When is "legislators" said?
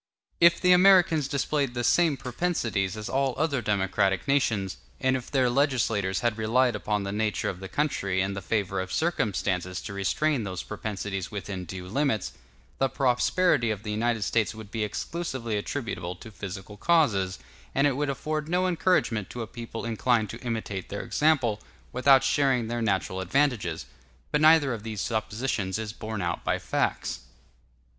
5.47-6.21